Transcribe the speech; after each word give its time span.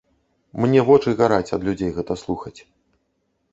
Мне 0.63 0.79
вочы 0.87 1.13
гараць 1.19 1.53
ад 1.59 1.69
людзей 1.69 1.91
гэта 1.99 2.19
слухаць. 2.23 2.57